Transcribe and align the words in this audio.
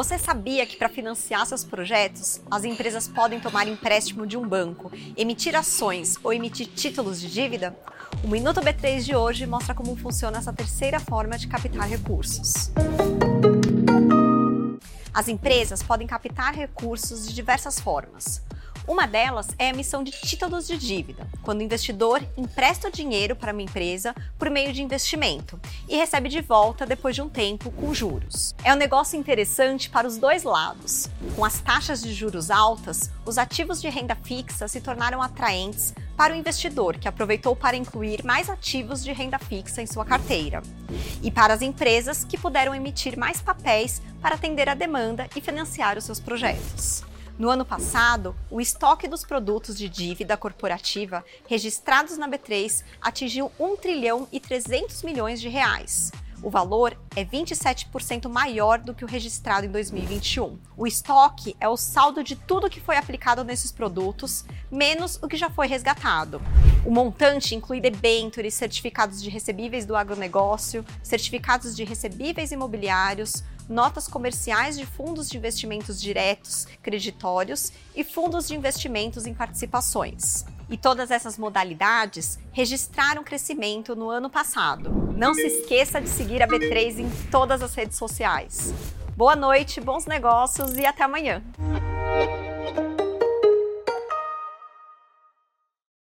Você 0.00 0.16
sabia 0.18 0.64
que 0.64 0.78
para 0.78 0.88
financiar 0.88 1.44
seus 1.44 1.62
projetos, 1.62 2.40
as 2.50 2.64
empresas 2.64 3.06
podem 3.06 3.38
tomar 3.38 3.68
empréstimo 3.68 4.26
de 4.26 4.34
um 4.34 4.48
banco, 4.48 4.90
emitir 5.14 5.54
ações 5.54 6.16
ou 6.24 6.32
emitir 6.32 6.68
títulos 6.68 7.20
de 7.20 7.30
dívida? 7.30 7.76
O 8.24 8.28
Minuto 8.28 8.62
B3 8.62 9.02
de 9.02 9.14
hoje 9.14 9.46
mostra 9.46 9.74
como 9.74 9.94
funciona 9.94 10.38
essa 10.38 10.54
terceira 10.54 10.98
forma 10.98 11.36
de 11.36 11.46
captar 11.46 11.86
recursos. 11.86 12.72
As 15.12 15.28
empresas 15.28 15.82
podem 15.82 16.06
captar 16.06 16.54
recursos 16.54 17.28
de 17.28 17.34
diversas 17.34 17.78
formas. 17.78 18.42
Uma 18.86 19.06
delas 19.06 19.48
é 19.58 19.66
a 19.66 19.70
emissão 19.70 20.02
de 20.02 20.10
títulos 20.10 20.66
de 20.66 20.76
dívida, 20.76 21.26
quando 21.42 21.60
o 21.60 21.62
investidor 21.62 22.22
empresta 22.36 22.90
dinheiro 22.90 23.36
para 23.36 23.52
uma 23.52 23.62
empresa 23.62 24.14
por 24.38 24.50
meio 24.50 24.72
de 24.72 24.82
investimento 24.82 25.60
e 25.88 25.96
recebe 25.96 26.28
de 26.28 26.40
volta 26.40 26.86
depois 26.86 27.14
de 27.14 27.22
um 27.22 27.28
tempo 27.28 27.70
com 27.70 27.94
juros. 27.94 28.54
É 28.64 28.72
um 28.72 28.76
negócio 28.76 29.18
interessante 29.18 29.88
para 29.90 30.08
os 30.08 30.16
dois 30.16 30.42
lados. 30.42 31.08
Com 31.36 31.44
as 31.44 31.60
taxas 31.60 32.02
de 32.02 32.12
juros 32.12 32.50
altas, 32.50 33.10
os 33.24 33.38
ativos 33.38 33.80
de 33.80 33.88
renda 33.88 34.16
fixa 34.16 34.66
se 34.66 34.80
tornaram 34.80 35.22
atraentes 35.22 35.94
para 36.16 36.34
o 36.34 36.36
investidor, 36.36 36.98
que 36.98 37.08
aproveitou 37.08 37.54
para 37.54 37.76
incluir 37.76 38.24
mais 38.24 38.50
ativos 38.50 39.02
de 39.04 39.12
renda 39.12 39.38
fixa 39.38 39.80
em 39.80 39.86
sua 39.86 40.04
carteira, 40.04 40.62
e 41.22 41.30
para 41.30 41.54
as 41.54 41.62
empresas 41.62 42.24
que 42.24 42.36
puderam 42.36 42.74
emitir 42.74 43.16
mais 43.18 43.40
papéis 43.40 44.02
para 44.20 44.34
atender 44.34 44.68
a 44.68 44.74
demanda 44.74 45.28
e 45.34 45.40
financiar 45.40 45.96
os 45.96 46.04
seus 46.04 46.20
projetos. 46.20 47.09
No 47.38 47.48
ano 47.48 47.64
passado, 47.64 48.34
o 48.50 48.60
estoque 48.60 49.08
dos 49.08 49.24
produtos 49.24 49.76
de 49.76 49.88
dívida 49.88 50.36
corporativa 50.36 51.24
registrados 51.48 52.18
na 52.18 52.28
B3 52.28 52.84
atingiu 53.00 53.50
1 53.58 53.76
trilhão 53.76 54.28
e 54.30 54.38
300 54.38 55.02
milhões 55.02 55.40
de 55.40 55.48
reais. 55.48 56.12
O 56.42 56.48
valor 56.48 56.96
é 57.14 57.24
27% 57.24 58.28
maior 58.28 58.78
do 58.78 58.94
que 58.94 59.04
o 59.04 59.08
registrado 59.08 59.66
em 59.66 59.70
2021. 59.70 60.58
O 60.76 60.86
estoque 60.86 61.54
é 61.60 61.68
o 61.68 61.76
saldo 61.76 62.24
de 62.24 62.34
tudo 62.34 62.70
que 62.70 62.80
foi 62.80 62.96
aplicado 62.96 63.44
nesses 63.44 63.70
produtos, 63.70 64.44
menos 64.70 65.18
o 65.22 65.28
que 65.28 65.36
já 65.36 65.50
foi 65.50 65.66
resgatado. 65.66 66.40
O 66.84 66.90
montante 66.90 67.54
inclui 67.54 67.80
debêntures, 67.80 68.54
certificados 68.54 69.22
de 69.22 69.28
recebíveis 69.28 69.84
do 69.84 69.94
agronegócio, 69.94 70.84
certificados 71.02 71.76
de 71.76 71.84
recebíveis 71.84 72.52
imobiliários, 72.52 73.44
notas 73.68 74.08
comerciais 74.08 74.76
de 74.78 74.86
fundos 74.86 75.28
de 75.28 75.36
investimentos 75.36 76.00
diretos, 76.00 76.66
creditórios 76.82 77.72
e 77.94 78.02
fundos 78.02 78.48
de 78.48 78.56
investimentos 78.56 79.26
em 79.26 79.34
participações. 79.34 80.44
E 80.70 80.76
todas 80.76 81.10
essas 81.10 81.36
modalidades 81.36 82.38
registraram 82.52 83.22
crescimento 83.22 83.94
no 83.94 84.08
ano 84.08 84.30
passado. 84.30 84.90
Não 85.16 85.34
se 85.34 85.46
esqueça 85.46 86.00
de 86.00 86.08
seguir 86.08 86.42
a 86.42 86.48
B3 86.48 86.98
em 86.98 87.10
todas 87.30 87.62
as 87.62 87.74
redes 87.74 87.98
sociais. 87.98 88.72
Boa 89.16 89.36
noite, 89.36 89.80
bons 89.80 90.06
negócios 90.06 90.76
e 90.76 90.86
até 90.86 91.04
amanhã! 91.04 91.42